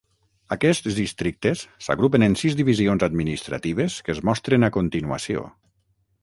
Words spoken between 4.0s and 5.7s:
que es mostren a continuació.